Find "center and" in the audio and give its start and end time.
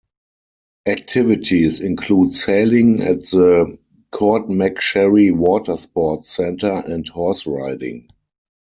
6.35-7.07